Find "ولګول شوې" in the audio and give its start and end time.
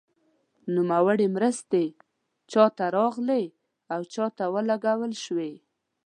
4.55-5.53